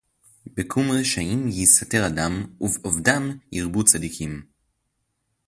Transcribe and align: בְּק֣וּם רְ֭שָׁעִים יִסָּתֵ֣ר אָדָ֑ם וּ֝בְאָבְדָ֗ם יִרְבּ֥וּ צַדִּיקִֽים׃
בְּק֣וּם 0.47 0.91
רְ֭שָׁעִים 0.91 1.47
יִסָּתֵ֣ר 1.47 2.07
אָדָ֑ם 2.07 2.45
וּ֝בְאָבְדָ֗ם 2.61 3.37
יִרְבּ֥וּ 3.53 3.83
צַדִּיקִֽים׃ 3.83 4.43